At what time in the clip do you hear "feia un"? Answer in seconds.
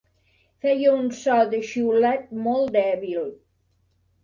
0.65-1.11